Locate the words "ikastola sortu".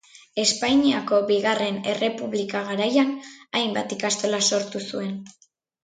4.01-4.87